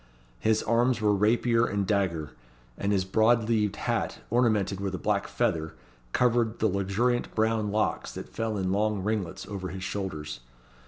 His 0.39 0.63
arms 0.63 0.99
were 0.99 1.13
rapier 1.13 1.67
and 1.67 1.85
dagger; 1.85 2.31
and 2.75 2.91
his 2.91 3.05
broad 3.05 3.47
leaved 3.47 3.75
hat, 3.75 4.17
ornamented 4.31 4.79
with 4.79 4.95
a 4.95 4.97
black 4.97 5.27
feather, 5.27 5.75
covered 6.11 6.57
the 6.57 6.67
luxuriant 6.67 7.35
brown 7.35 7.69
locks 7.69 8.11
that 8.13 8.27
fell 8.33 8.57
in 8.57 8.71
long 8.71 9.03
ringlets 9.03 9.47
over 9.47 9.67
his 9.67 9.83
shoulders. 9.83 10.39